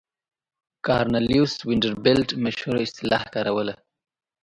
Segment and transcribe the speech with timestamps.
[0.85, 3.73] کارنلیوس وینډربیلټ مشهوره اصطلاح کاروله.